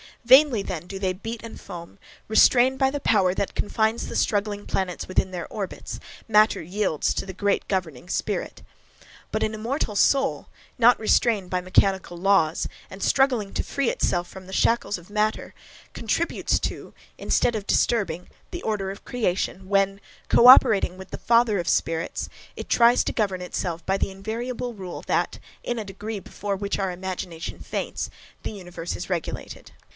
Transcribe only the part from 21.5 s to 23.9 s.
of spirits, it tries to govern itself